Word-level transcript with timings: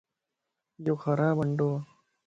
يو 0.85 0.93
خراب 1.03 1.35
ھنڊوَ 1.47 1.69